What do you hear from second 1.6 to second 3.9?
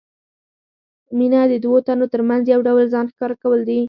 دوو تنو ترمنځ یو ډول ځان ښکاره کول دي.